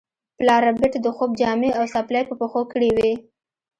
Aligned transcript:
پلار 0.37 0.61
ربیټ 0.67 0.93
د 1.01 1.07
خوب 1.15 1.31
جامې 1.41 1.69
او 1.77 1.83
څپلۍ 1.93 2.23
په 2.27 2.33
پښو 2.39 2.61
کړې 2.71 2.89
وې 2.97 3.11